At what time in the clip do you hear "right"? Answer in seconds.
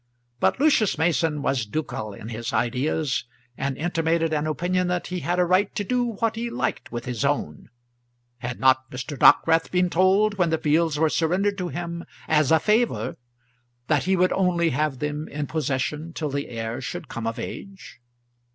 5.45-5.71